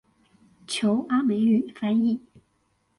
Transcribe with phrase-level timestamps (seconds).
[0.65, 2.21] 求阿美語翻譯